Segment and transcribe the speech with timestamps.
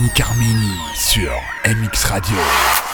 [0.00, 0.22] Yannick
[0.94, 1.30] sur
[1.66, 2.89] MX Radio.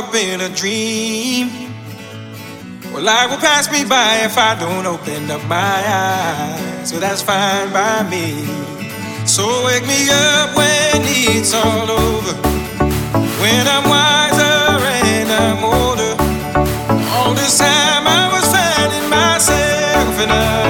[0.00, 1.50] Up in a dream.
[2.90, 6.88] Well, life will pass me by if I don't open up my eyes.
[6.88, 8.26] So that's fine by me.
[9.26, 12.34] So wake me up when it's all over.
[13.42, 14.58] When I'm wiser
[15.06, 16.14] and I'm older.
[17.12, 20.69] All this time I was finding myself and I.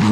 [0.00, 0.06] She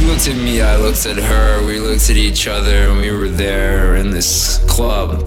[0.00, 3.28] looked at me, I looked at her, we looked at each other, and we were
[3.28, 5.20] there in this club.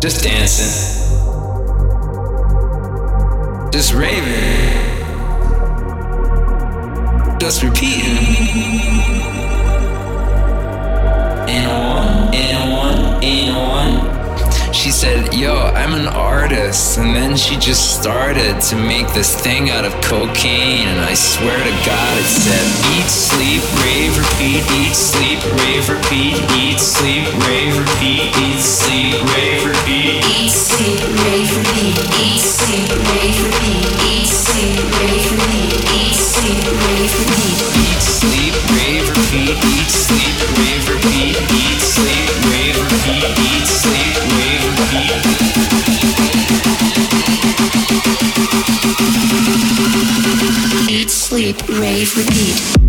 [0.00, 1.00] Just dancing.
[3.72, 4.89] Just raving
[7.50, 8.04] us repeat.
[11.48, 14.09] And one, and one, and one
[14.80, 16.96] she said, Yo, I'm an artist.
[16.96, 20.88] And then she just started to make this thing out of cocaine.
[20.88, 22.64] And I swear to God, it said,
[22.96, 29.68] Eat, sleep, rave, repeat, eat, sleep, rave, repeat, eat, sleep, rave, repeat, eat, sleep, rave,
[29.68, 30.24] repeat.
[30.24, 32.00] Eat, sleep, rave, repeat.
[32.16, 33.84] Eat, sleep, rave, repeat.
[34.00, 35.76] Eat, sleep, rave, repeat.
[35.92, 37.60] Eat, sleep, rave, repeat.
[37.84, 44.69] Eat, sleep, rave, repeat, eat, sleep, rave, repeat, eat, sleep, rave, repeat, eat, sleep, rave,
[51.30, 52.80] Sleep, Thank repeat.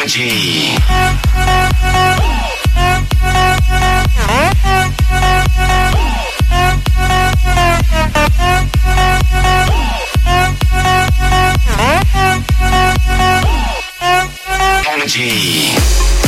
[0.00, 0.78] Energy.
[14.88, 16.19] Energy.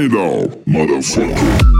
[0.00, 0.48] Up, motherfucker.
[0.64, 1.79] Motherfucker.